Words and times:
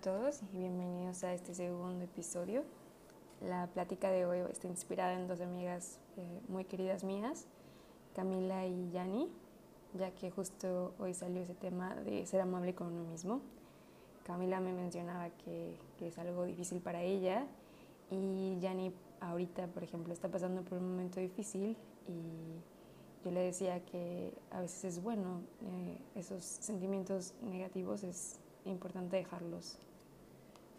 todos 0.00 0.40
y 0.54 0.56
bienvenidos 0.56 1.22
a 1.24 1.34
este 1.34 1.54
segundo 1.54 2.06
episodio. 2.06 2.62
La 3.42 3.66
plática 3.66 4.10
de 4.10 4.24
hoy 4.24 4.38
está 4.50 4.66
inspirada 4.66 5.12
en 5.12 5.28
dos 5.28 5.42
amigas 5.42 5.98
eh, 6.16 6.40
muy 6.48 6.64
queridas 6.64 7.04
mías, 7.04 7.46
Camila 8.14 8.64
y 8.64 8.90
Yani, 8.92 9.28
ya 9.92 10.10
que 10.12 10.30
justo 10.30 10.94
hoy 10.98 11.12
salió 11.12 11.42
ese 11.42 11.54
tema 11.54 11.94
de 11.96 12.24
ser 12.24 12.40
amable 12.40 12.74
con 12.74 12.86
uno 12.86 13.10
mismo. 13.10 13.42
Camila 14.24 14.58
me 14.58 14.72
mencionaba 14.72 15.28
que, 15.28 15.76
que 15.98 16.08
es 16.08 16.18
algo 16.18 16.44
difícil 16.44 16.80
para 16.80 17.02
ella 17.02 17.46
y 18.10 18.58
Yani 18.58 18.94
ahorita, 19.20 19.66
por 19.66 19.84
ejemplo, 19.84 20.14
está 20.14 20.30
pasando 20.30 20.62
por 20.62 20.78
un 20.78 20.92
momento 20.92 21.20
difícil 21.20 21.76
y 22.08 23.22
yo 23.22 23.30
le 23.32 23.40
decía 23.40 23.84
que 23.84 24.32
a 24.50 24.62
veces 24.62 24.96
es 24.96 25.02
bueno 25.02 25.42
eh, 25.60 25.98
esos 26.14 26.42
sentimientos 26.42 27.34
negativos, 27.42 28.02
es 28.02 28.40
importante 28.64 29.16
dejarlos 29.16 29.78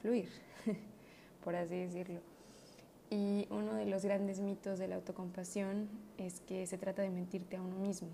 fluir, 0.01 0.29
por 1.43 1.55
así 1.55 1.75
decirlo. 1.75 2.19
Y 3.09 3.45
uno 3.49 3.73
de 3.75 3.85
los 3.85 4.03
grandes 4.03 4.39
mitos 4.39 4.79
de 4.79 4.87
la 4.87 4.95
autocompasión 4.95 5.89
es 6.17 6.39
que 6.41 6.65
se 6.65 6.77
trata 6.77 7.01
de 7.01 7.09
mentirte 7.09 7.57
a 7.57 7.61
uno 7.61 7.77
mismo, 7.77 8.09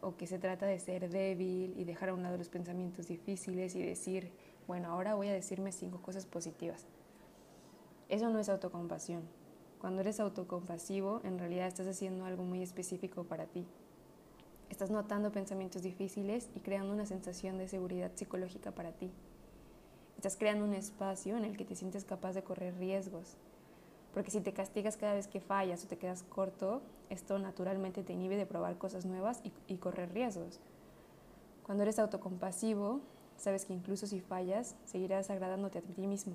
o 0.00 0.16
que 0.16 0.26
se 0.26 0.38
trata 0.38 0.66
de 0.66 0.78
ser 0.80 1.08
débil 1.08 1.74
y 1.76 1.84
dejar 1.84 2.10
a 2.10 2.14
un 2.14 2.22
lado 2.22 2.36
los 2.36 2.48
pensamientos 2.48 3.08
difíciles 3.08 3.74
y 3.74 3.82
decir, 3.82 4.30
bueno, 4.66 4.88
ahora 4.88 5.14
voy 5.14 5.28
a 5.28 5.32
decirme 5.32 5.72
cinco 5.72 6.02
cosas 6.02 6.26
positivas. 6.26 6.86
Eso 8.08 8.28
no 8.30 8.38
es 8.38 8.48
autocompasión. 8.48 9.22
Cuando 9.80 10.00
eres 10.00 10.18
autocompasivo, 10.18 11.20
en 11.24 11.38
realidad 11.38 11.68
estás 11.68 11.86
haciendo 11.86 12.24
algo 12.24 12.42
muy 12.42 12.62
específico 12.62 13.24
para 13.24 13.46
ti. 13.46 13.66
Estás 14.68 14.90
notando 14.90 15.30
pensamientos 15.30 15.82
difíciles 15.82 16.50
y 16.54 16.60
creando 16.60 16.92
una 16.92 17.06
sensación 17.06 17.56
de 17.58 17.68
seguridad 17.68 18.10
psicológica 18.14 18.72
para 18.72 18.92
ti. 18.92 19.10
Estás 20.18 20.36
creando 20.36 20.64
un 20.64 20.74
espacio 20.74 21.36
en 21.36 21.44
el 21.44 21.56
que 21.56 21.64
te 21.64 21.76
sientes 21.76 22.04
capaz 22.04 22.32
de 22.32 22.42
correr 22.42 22.76
riesgos. 22.76 23.36
Porque 24.12 24.32
si 24.32 24.40
te 24.40 24.52
castigas 24.52 24.96
cada 24.96 25.14
vez 25.14 25.28
que 25.28 25.38
fallas 25.38 25.84
o 25.84 25.86
te 25.86 25.96
quedas 25.96 26.24
corto, 26.24 26.82
esto 27.08 27.38
naturalmente 27.38 28.02
te 28.02 28.14
inhibe 28.14 28.36
de 28.36 28.44
probar 28.44 28.78
cosas 28.78 29.06
nuevas 29.06 29.40
y, 29.68 29.76
correr 29.76 30.12
riesgos. 30.12 30.58
Cuando 31.64 31.84
eres 31.84 32.00
autocompasivo, 32.00 33.00
sabes 33.36 33.64
que 33.64 33.74
incluso 33.74 34.08
si 34.08 34.18
fallas, 34.18 34.74
seguirás 34.86 35.30
agradándote 35.30 35.78
a 35.78 35.82
ti 35.82 36.08
mismo. 36.08 36.34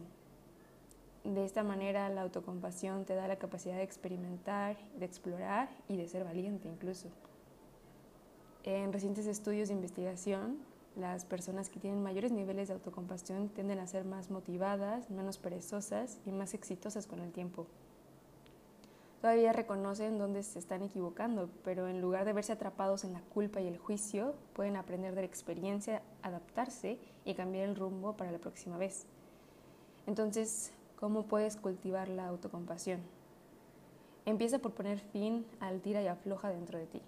De 1.26 1.44
esta 1.44 1.64
manera, 1.64 2.08
la 2.08 2.22
autocompasión 2.22 3.04
te 3.04 3.16
da 3.16 3.28
la 3.28 3.36
capacidad 3.36 3.76
de 3.76 3.84
experimentar, 3.84 4.78
de 4.98 5.06
explorar 5.06 5.70
y 5.90 5.98
de 5.98 6.08
ser 6.08 6.24
valiente 6.24 6.70
incluso. 6.70 7.10
En 8.64 8.94
recientes 8.94 9.26
estudios 9.26 9.68
de 9.68 9.74
investigación, 9.74 10.60
las 10.96 11.26
personas 11.26 11.70
que 11.70 11.80
tienen 11.80 12.04
mayores 12.04 12.32
niveles 12.32 12.68
de 12.68 12.76
autocompasión 12.76 13.50
tienden 13.50 13.80
a 13.80 13.88
ser 13.88 14.06
más 14.06 14.30
motivadas, 14.30 15.10
menos 15.10 15.38
perezosas 15.38 16.20
y 16.26 16.32
más 16.32 16.54
exitosas 16.54 17.08
con 17.08 17.20
el 17.20 17.32
tiempo. 17.32 17.66
Todavía 19.22 19.54
reconocen 19.54 20.18
dónde 20.18 20.44
se 20.44 20.60
están 20.60 20.84
equivocando, 20.84 21.50
pero 21.64 21.88
en 21.88 22.02
lugar 22.02 22.26
de 22.26 22.34
verse 22.34 22.52
atrapados 22.52 23.06
en 23.06 23.14
la 23.14 23.22
culpa 23.22 23.62
y 23.62 23.68
el 23.68 23.78
juicio, 23.78 24.36
pueden 24.54 24.76
aprender 24.76 25.16
de 25.16 25.22
la 25.22 25.28
experiencia, 25.28 26.02
adaptarse 26.22 27.00
y 27.24 27.34
cambiar 27.34 27.70
el 27.70 27.76
rumbo 27.76 28.18
para 28.18 28.32
la 28.32 28.40
próxima 28.40 28.78
vez. 28.78 29.06
Entonces, 30.08 30.74
¿cómo 31.00 31.24
puedes 31.24 31.56
cultivar 31.56 32.10
la 32.10 32.28
autocompasión? 32.28 33.00
Empieza 34.26 34.60
por 34.60 34.74
poner 34.74 35.00
fin 35.00 35.46
al 35.60 35.82
tira 35.82 36.02
y 36.02 36.08
afloja 36.08 36.50
dentro 36.50 36.78
de 36.78 36.88
ti 36.88 37.02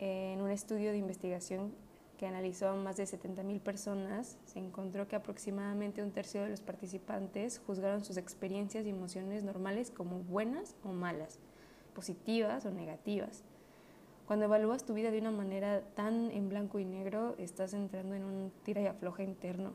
en 0.00 0.40
un 0.40 0.50
estudio 0.50 0.92
de 0.92 0.98
investigación 0.98 1.72
que 2.18 2.26
analizó 2.26 2.68
a 2.68 2.74
más 2.74 2.96
de 2.96 3.04
70.000 3.04 3.60
personas, 3.60 4.36
se 4.44 4.58
encontró 4.58 5.06
que 5.06 5.16
aproximadamente 5.16 6.02
un 6.02 6.10
tercio 6.10 6.42
de 6.42 6.50
los 6.50 6.60
participantes 6.60 7.62
juzgaron 7.64 8.04
sus 8.04 8.16
experiencias 8.16 8.84
y 8.84 8.90
emociones 8.90 9.44
normales 9.44 9.90
como 9.90 10.18
buenas 10.18 10.74
o 10.82 10.88
malas, 10.88 11.38
positivas 11.94 12.66
o 12.66 12.70
negativas. 12.72 13.44
Cuando 14.26 14.46
evalúas 14.46 14.84
tu 14.84 14.94
vida 14.94 15.10
de 15.12 15.20
una 15.20 15.30
manera 15.30 15.80
tan 15.94 16.30
en 16.32 16.48
blanco 16.48 16.80
y 16.80 16.84
negro, 16.84 17.36
estás 17.38 17.72
entrando 17.72 18.14
en 18.16 18.24
un 18.24 18.52
tira 18.64 18.82
y 18.82 18.86
afloja 18.86 19.22
interno. 19.22 19.72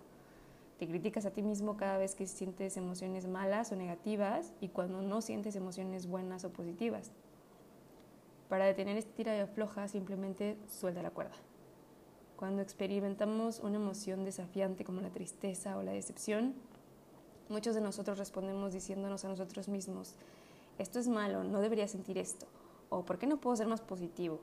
Te 0.78 0.88
criticas 0.88 1.26
a 1.26 1.32
ti 1.32 1.42
mismo 1.42 1.78
cada 1.78 1.98
vez 1.98 2.14
que 2.14 2.28
sientes 2.28 2.76
emociones 2.76 3.26
malas 3.26 3.72
o 3.72 3.78
negativas 3.78 4.54
y 4.60 4.68
cuando 4.68 5.02
no 5.02 5.22
sientes 5.22 5.56
emociones 5.56 6.08
buenas 6.08 6.44
o 6.44 6.52
positivas. 6.52 7.14
Para 8.50 8.66
detener 8.66 8.98
este 8.98 9.14
tira 9.14 9.36
y 9.36 9.40
afloja, 9.40 9.88
simplemente 9.88 10.58
suelta 10.68 11.02
la 11.02 11.10
cuerda. 11.10 11.36
Cuando 12.36 12.62
experimentamos 12.62 13.60
una 13.60 13.76
emoción 13.76 14.26
desafiante 14.26 14.84
como 14.84 15.02
la 15.02 15.10
tristeza 15.10 15.78
o 15.78 15.84
la 15.84 15.92
decepción, 15.92 16.54
muchos 17.50 17.76
de 17.76 17.82
nosotros 17.82 18.18
respondemos 18.18 18.74
diciéndonos 18.74 19.24
a 19.26 19.30
nosotros 19.30 19.68
mismos, 19.68 20.16
esto 20.78 21.00
es 21.00 21.08
malo, 21.08 21.44
no 21.44 21.62
debería 21.62 21.88
sentir 21.88 22.18
esto, 22.18 22.48
o 22.90 23.06
¿por 23.06 23.20
qué 23.20 23.28
no 23.28 23.38
puedo 23.38 23.56
ser 23.56 23.68
más 23.68 23.82
positivo? 23.82 24.40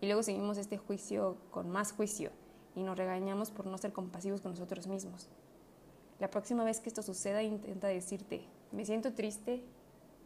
Y 0.00 0.06
luego 0.06 0.22
seguimos 0.22 0.58
este 0.58 0.78
juicio 0.78 1.36
con 1.50 1.70
más 1.70 1.92
juicio 1.92 2.30
y 2.74 2.82
nos 2.82 2.96
regañamos 2.96 3.50
por 3.50 3.66
no 3.66 3.78
ser 3.78 3.92
compasivos 3.92 4.40
con 4.40 4.52
nosotros 4.52 4.86
mismos. 4.86 5.28
La 6.20 6.30
próxima 6.30 6.64
vez 6.64 6.80
que 6.80 6.88
esto 6.88 7.02
suceda, 7.02 7.42
intenta 7.42 7.88
decirte, 7.88 8.42
me 8.70 8.84
siento 8.84 9.12
triste, 9.12 9.62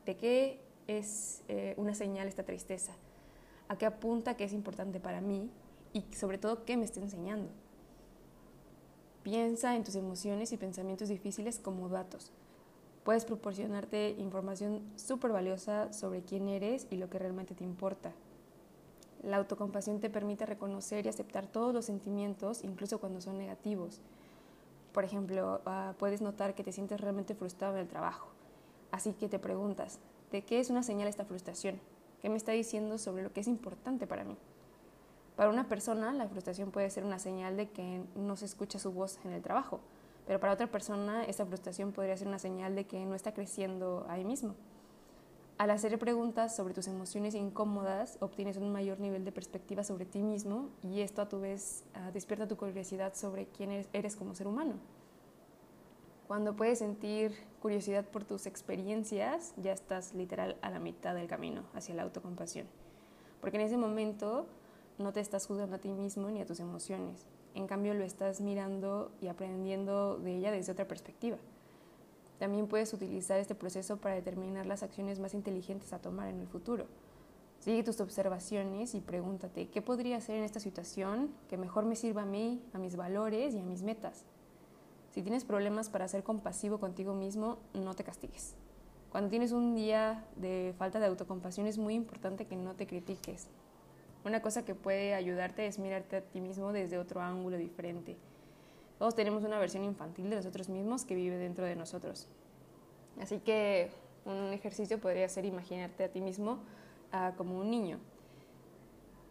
¿de 0.04 0.16
qué 0.16 0.60
es 0.86 1.42
eh, 1.48 1.74
una 1.78 1.94
señal 1.94 2.28
esta 2.28 2.44
tristeza? 2.44 2.92
a 3.68 3.76
qué 3.76 3.86
apunta, 3.86 4.36
qué 4.36 4.44
es 4.44 4.52
importante 4.52 5.00
para 5.00 5.20
mí 5.20 5.50
y 5.92 6.04
sobre 6.14 6.38
todo 6.38 6.64
qué 6.64 6.76
me 6.76 6.84
está 6.84 7.00
enseñando. 7.00 7.50
Piensa 9.22 9.74
en 9.74 9.82
tus 9.82 9.96
emociones 9.96 10.52
y 10.52 10.56
pensamientos 10.56 11.08
difíciles 11.08 11.58
como 11.58 11.88
datos. 11.88 12.30
Puedes 13.02 13.24
proporcionarte 13.24 14.10
información 14.18 14.82
súper 14.96 15.32
valiosa 15.32 15.92
sobre 15.92 16.22
quién 16.22 16.48
eres 16.48 16.86
y 16.90 16.96
lo 16.96 17.08
que 17.08 17.18
realmente 17.18 17.54
te 17.54 17.64
importa. 17.64 18.12
La 19.22 19.38
autocompasión 19.38 20.00
te 20.00 20.10
permite 20.10 20.46
reconocer 20.46 21.06
y 21.06 21.08
aceptar 21.08 21.46
todos 21.46 21.74
los 21.74 21.84
sentimientos, 21.84 22.62
incluso 22.62 23.00
cuando 23.00 23.20
son 23.20 23.38
negativos. 23.38 24.00
Por 24.92 25.04
ejemplo, 25.04 25.60
uh, 25.66 25.94
puedes 25.94 26.20
notar 26.20 26.54
que 26.54 26.64
te 26.64 26.72
sientes 26.72 27.00
realmente 27.00 27.34
frustrado 27.34 27.74
en 27.74 27.80
el 27.80 27.88
trabajo. 27.88 28.28
Así 28.92 29.12
que 29.12 29.28
te 29.28 29.38
preguntas, 29.38 29.98
¿de 30.30 30.42
qué 30.42 30.60
es 30.60 30.70
una 30.70 30.82
señal 30.82 31.08
esta 31.08 31.24
frustración? 31.24 31.80
¿Qué 32.22 32.28
me 32.28 32.36
está 32.36 32.52
diciendo 32.52 32.98
sobre 32.98 33.22
lo 33.22 33.32
que 33.32 33.40
es 33.40 33.48
importante 33.48 34.06
para 34.06 34.24
mí? 34.24 34.36
Para 35.36 35.50
una 35.50 35.68
persona, 35.68 36.12
la 36.14 36.28
frustración 36.28 36.70
puede 36.70 36.88
ser 36.88 37.04
una 37.04 37.18
señal 37.18 37.58
de 37.58 37.68
que 37.68 38.02
no 38.14 38.36
se 38.36 38.46
escucha 38.46 38.78
su 38.78 38.90
voz 38.90 39.18
en 39.24 39.32
el 39.32 39.42
trabajo, 39.42 39.80
pero 40.26 40.40
para 40.40 40.54
otra 40.54 40.66
persona, 40.66 41.24
esa 41.24 41.44
frustración 41.44 41.92
podría 41.92 42.16
ser 42.16 42.26
una 42.26 42.38
señal 42.38 42.74
de 42.74 42.86
que 42.86 43.04
no 43.04 43.14
está 43.14 43.34
creciendo 43.34 44.06
ahí 44.08 44.24
mismo. 44.24 44.54
Al 45.58 45.70
hacer 45.70 45.98
preguntas 45.98 46.54
sobre 46.54 46.74
tus 46.74 46.86
emociones 46.86 47.34
incómodas, 47.34 48.18
obtienes 48.20 48.56
un 48.56 48.72
mayor 48.72 48.98
nivel 48.98 49.24
de 49.24 49.32
perspectiva 49.32 49.84
sobre 49.84 50.04
ti 50.04 50.22
mismo 50.22 50.68
y 50.82 51.00
esto 51.00 51.22
a 51.22 51.28
tu 51.28 51.40
vez 51.40 51.84
uh, 51.94 52.12
despierta 52.12 52.48
tu 52.48 52.56
curiosidad 52.56 53.14
sobre 53.14 53.46
quién 53.46 53.72
eres, 53.72 53.88
eres 53.92 54.16
como 54.16 54.34
ser 54.34 54.48
humano. 54.48 54.74
Cuando 56.26 56.56
puedes 56.56 56.80
sentir 56.80 57.32
curiosidad 57.62 58.04
por 58.04 58.24
tus 58.24 58.46
experiencias, 58.46 59.54
ya 59.56 59.72
estás 59.72 60.12
literal 60.12 60.56
a 60.60 60.70
la 60.70 60.80
mitad 60.80 61.14
del 61.14 61.26
camino 61.26 61.62
hacia 61.72 61.94
la 61.94 62.02
autocompasión. 62.02 62.66
Porque 63.40 63.56
en 63.56 63.62
ese 63.62 63.76
momento 63.78 64.46
no 64.98 65.12
te 65.12 65.20
estás 65.20 65.46
juzgando 65.46 65.76
a 65.76 65.78
ti 65.78 65.88
mismo 65.88 66.30
ni 66.30 66.40
a 66.40 66.46
tus 66.46 66.60
emociones. 66.60 67.26
En 67.54 67.66
cambio, 67.66 67.94
lo 67.94 68.04
estás 68.04 68.40
mirando 68.40 69.12
y 69.20 69.28
aprendiendo 69.28 70.18
de 70.18 70.36
ella 70.36 70.50
desde 70.50 70.72
otra 70.72 70.88
perspectiva. 70.88 71.38
También 72.38 72.66
puedes 72.66 72.92
utilizar 72.92 73.40
este 73.40 73.54
proceso 73.54 73.96
para 73.96 74.14
determinar 74.14 74.66
las 74.66 74.82
acciones 74.82 75.18
más 75.18 75.34
inteligentes 75.34 75.92
a 75.92 76.00
tomar 76.00 76.28
en 76.28 76.40
el 76.40 76.46
futuro. 76.46 76.86
Sigue 77.60 77.82
tus 77.82 78.00
observaciones 78.00 78.94
y 78.94 79.00
pregúntate, 79.00 79.68
¿qué 79.68 79.80
podría 79.80 80.18
hacer 80.18 80.36
en 80.36 80.44
esta 80.44 80.60
situación 80.60 81.30
que 81.48 81.56
mejor 81.56 81.84
me 81.86 81.96
sirva 81.96 82.22
a 82.22 82.26
mí, 82.26 82.62
a 82.74 82.78
mis 82.78 82.96
valores 82.96 83.54
y 83.54 83.58
a 83.58 83.64
mis 83.64 83.82
metas? 83.82 84.24
Si 85.12 85.22
tienes 85.22 85.44
problemas 85.44 85.88
para 85.88 86.08
ser 86.08 86.22
compasivo 86.22 86.78
contigo 86.78 87.14
mismo, 87.14 87.58
no 87.72 87.94
te 87.94 88.04
castigues. 88.04 88.54
Cuando 89.10 89.30
tienes 89.30 89.52
un 89.52 89.74
día 89.74 90.26
de 90.36 90.74
falta 90.76 91.00
de 91.00 91.06
autocompasión 91.06 91.66
es 91.66 91.78
muy 91.78 91.94
importante 91.94 92.46
que 92.46 92.54
no 92.54 92.74
te 92.74 92.86
critiques. 92.86 93.48
Una 94.26 94.42
cosa 94.42 94.64
que 94.64 94.74
puede 94.74 95.14
ayudarte 95.14 95.68
es 95.68 95.78
mirarte 95.78 96.16
a 96.16 96.20
ti 96.20 96.40
mismo 96.40 96.72
desde 96.72 96.98
otro 96.98 97.20
ángulo 97.20 97.58
diferente. 97.58 98.16
Todos 98.98 99.14
tenemos 99.14 99.44
una 99.44 99.56
versión 99.60 99.84
infantil 99.84 100.28
de 100.28 100.34
nosotros 100.34 100.68
mismos 100.68 101.04
que 101.04 101.14
vive 101.14 101.36
dentro 101.36 101.64
de 101.64 101.76
nosotros. 101.76 102.26
Así 103.20 103.38
que 103.38 103.92
un 104.24 104.52
ejercicio 104.52 104.98
podría 105.00 105.28
ser 105.28 105.44
imaginarte 105.44 106.02
a 106.02 106.08
ti 106.08 106.20
mismo 106.20 106.58
uh, 107.14 107.36
como 107.36 107.56
un 107.60 107.70
niño 107.70 108.00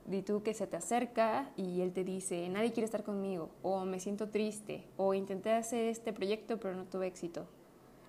Di 0.05 0.21
tú 0.21 0.43
que 0.43 0.53
se 0.53 0.65
te 0.65 0.77
acerca 0.77 1.51
y 1.57 1.81
él 1.81 1.91
te 1.91 2.05
dice, 2.05 2.47
nadie 2.47 2.71
quiere 2.71 2.85
estar 2.85 3.03
conmigo, 3.03 3.49
o 3.63 3.83
me 3.83 3.99
siento 3.99 4.29
triste, 4.29 4.85
o 4.95 5.13
intenté 5.13 5.51
hacer 5.51 5.87
este 5.87 6.13
proyecto 6.13 6.57
pero 6.57 6.73
no 6.73 6.85
tuve 6.85 7.07
éxito. 7.07 7.47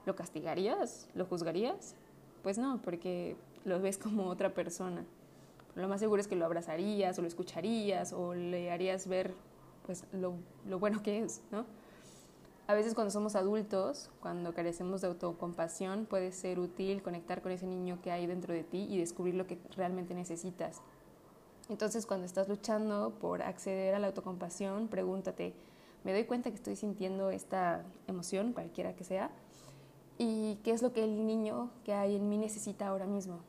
¿Lo 0.05 0.15
castigarías? 0.15 1.09
¿Lo 1.15 1.25
juzgarías? 1.25 1.97
Pues 2.45 2.59
no, 2.59 2.81
porque 2.81 3.35
lo 3.65 3.81
ves 3.81 3.99
como 3.99 4.29
otra 4.29 4.55
persona. 4.55 5.05
Lo 5.77 5.89
más 5.89 6.01
seguro 6.01 6.21
es 6.21 6.27
que 6.27 6.37
lo 6.37 6.45
abrazarías, 6.45 7.19
o 7.19 7.23
lo 7.23 7.29
escucharías, 7.29 8.13
o 8.13 8.35
le 8.35 8.71
harías 8.71 9.07
ver 9.07 9.35
pues, 9.85 10.05
lo, 10.13 10.35
lo 10.67 10.79
bueno 10.79 11.03
que 11.03 11.21
es, 11.23 11.43
¿no? 11.51 11.67
A 12.69 12.75
veces 12.75 12.95
cuando 12.95 13.13
somos 13.13 13.37
adultos, 13.37 14.11
cuando 14.21 14.53
carecemos 14.53 15.01
de 15.01 15.07
autocompasión, 15.07 16.05
puede 16.05 16.33
ser 16.33 16.59
útil 16.59 17.01
conectar 17.01 17.41
con 17.41 17.53
ese 17.53 17.67
niño 17.67 18.01
que 18.03 18.11
hay 18.11 18.27
dentro 18.27 18.53
de 18.53 18.65
ti 18.65 18.89
y 18.91 18.99
descubrir 18.99 19.37
lo 19.37 19.47
que 19.47 19.59
realmente 19.77 20.15
necesitas. 20.15 20.81
Entonces 21.69 22.07
cuando 22.07 22.27
estás 22.27 22.49
luchando 22.49 23.13
por 23.21 23.43
acceder 23.43 23.95
a 23.95 24.01
la 24.01 24.09
autocompasión, 24.09 24.89
pregúntate, 24.89 25.55
¿me 26.03 26.13
doy 26.13 26.25
cuenta 26.25 26.51
que 26.51 26.57
estoy 26.57 26.75
sintiendo 26.75 27.31
esta 27.31 27.85
emoción, 28.09 28.53
cualquiera 28.53 28.97
que 28.97 29.05
sea? 29.05 29.31
¿Y 30.19 30.57
qué 30.65 30.73
es 30.73 30.83
lo 30.83 30.93
que 30.93 31.05
el 31.05 31.25
niño 31.25 31.71
que 31.85 31.93
hay 31.93 32.17
en 32.17 32.29
mí 32.29 32.37
necesita 32.37 32.89
ahora 32.89 33.07
mismo? 33.07 33.41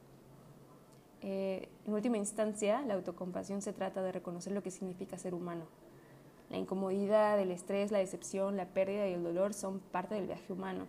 Eh, 1.22 1.68
en 1.86 1.94
última 1.94 2.18
instancia, 2.18 2.82
la 2.82 2.94
autocompasión 2.94 3.62
se 3.62 3.74
trata 3.74 4.02
de 4.02 4.12
reconocer 4.12 4.54
lo 4.54 4.62
que 4.64 4.72
significa 4.72 5.18
ser 5.18 5.34
humano 5.34 5.66
la 6.50 6.58
incomodidad, 6.58 7.40
el 7.40 7.52
estrés, 7.52 7.92
la 7.92 8.00
decepción, 8.00 8.56
la 8.56 8.66
pérdida 8.66 9.08
y 9.08 9.14
el 9.14 9.24
dolor 9.24 9.54
son 9.54 9.80
parte 9.80 10.16
del 10.16 10.28
viaje 10.28 10.54
humano. 10.54 10.86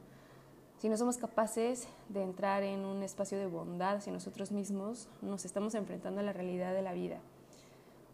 Si 0.78 0.88
no 0.88 0.96
somos 0.96 1.16
capaces 1.16 1.88
de 2.08 2.22
entrar 2.22 2.62
en 2.62 2.84
un 2.84 3.02
espacio 3.02 3.36
de 3.38 3.46
bondad 3.46 3.96
hacia 3.96 4.12
nosotros 4.12 4.52
mismos, 4.52 5.08
nos 5.20 5.44
estamos 5.44 5.75
enfrentando 5.75 6.20
a 6.20 6.25
la 6.25 6.32
realidad 6.32 6.72
de 6.72 6.82
la 6.82 6.92
vida. 6.92 7.19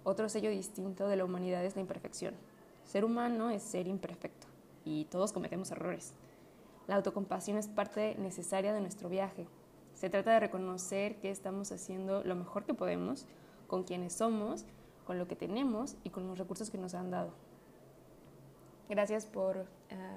Otro 0.05 0.29
sello 0.31 0.51
distinto 0.51 1.07
de 1.07 1.17
la 1.17 1.25
humanidad 1.25 1.65
es 1.65 1.75
la 1.75 1.83
imperfección. 1.83 2.35
Ser 2.87 3.05
humano 3.05 3.51
es 3.51 3.63
ser 3.63 3.87
imperfecto 3.87 4.47
y 4.85 5.05
todos 5.07 5.33
cometemos 5.33 5.71
errores. 5.71 6.15
La 6.87 6.97
autocompasión 6.97 7.59
es 7.59 7.69
parte 7.69 8.15
necesaria 8.19 8.73
de 8.73 8.81
nuestro 8.81 9.11
viaje. 9.11 9.47
Se 10.05 10.11
trata 10.11 10.33
de 10.33 10.41
reconocer 10.41 11.17
que 11.17 11.31
estamos 11.31 11.73
haciendo 11.73 12.23
lo 12.25 12.35
mejor 12.35 12.67
que 12.67 12.75
podemos 12.75 13.25
con 13.67 13.85
quienes 13.85 14.13
somos 14.13 14.67
con 15.07 15.19
lo 15.19 15.27
que 15.27 15.35
tenemos 15.35 15.97
y 16.05 16.11
con 16.11 16.27
los 16.27 16.37
recursos 16.37 16.69
que 16.69 16.77
nos 16.77 16.93
han 16.93 17.11
dado. 17.11 17.31
Gracias 18.91 19.25
por 19.25 19.57
uh, 19.57 19.65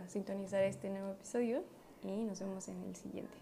sintonizar 0.09 0.61
este 0.63 0.89
nuevo 0.89 1.11
episodio 1.11 1.63
y 2.03 2.25
nos 2.25 2.41
vemos 2.41 2.67
en 2.67 2.83
el 2.83 2.97
siguiente. 2.97 3.37